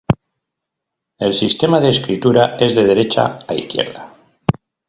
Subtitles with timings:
[1.19, 4.15] El sistema de escritura es de derecha a izquierda.